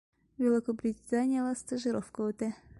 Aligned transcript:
Великобританияла 0.45 1.53
стажировка 1.63 2.27
үтә. 2.33 2.55